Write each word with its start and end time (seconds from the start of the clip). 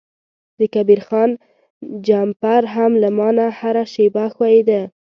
د 0.59 0.61
کبیر 0.73 0.99
خان 1.07 1.31
جمپر 2.07 2.63
هم 2.75 2.91
له 3.01 3.09
ما 3.17 3.29
نه 3.37 3.45
هره 3.59 3.83
شیبه 3.93 4.25
ښویده. 4.33 4.81